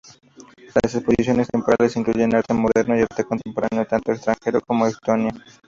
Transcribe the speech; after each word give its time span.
Las 0.83 0.95
exposiciones 0.95 1.47
temporales 1.47 1.95
incluyen 1.95 2.33
arte 2.33 2.55
moderno 2.55 2.97
y 2.97 3.01
arte 3.01 3.23
contemporáneo, 3.23 3.85
tanto 3.85 4.11
extranjero 4.11 4.59
como 4.65 4.87
estonio. 4.87 5.29